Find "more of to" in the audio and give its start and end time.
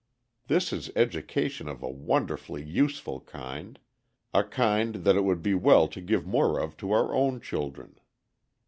6.25-6.91